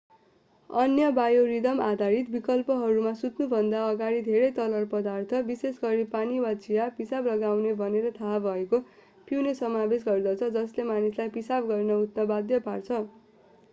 अन्य 0.69 1.09
बायोरिदम-आधारित 1.15 2.29
विकल्पहरूमा 2.35 3.11
सुत्नुभन्दा 3.17 3.81
अगाडि 3.89 4.21
धेरै 4.29 4.47
तरल 4.55 4.87
पदार्थ 4.93 5.41
विशेषगरी 5.49 6.07
पानी 6.15 6.39
वा 6.45 6.53
चिया 6.63 6.87
पिसाब 6.97 7.29
लगाउने 7.31 7.73
भनेर 7.83 8.09
थाहा 8.15 8.39
भएको 8.47 8.79
पिउने 9.27 9.53
समावेश 9.61 10.07
गर्दछ 10.07 10.49
जसले 10.57 10.87
मानिसलाई 10.89 11.33
पिसाब 11.37 11.69
गर्न 11.73 11.99
उठ्न 11.99 12.27
बाध्य 12.33 12.59
पार्छ। 12.65 12.99